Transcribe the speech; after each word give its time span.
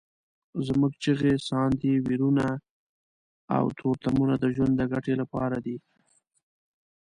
زموږ 0.67 0.93
چیغې، 1.03 1.33
ساندې، 1.47 1.91
ویرونه 2.07 2.45
او 3.55 3.63
تورتمونه 3.79 4.35
د 4.39 4.45
ژوند 4.55 4.73
د 4.77 4.81
ګټې 4.93 5.13
لپاره 5.21 5.57
دي. 5.65 5.77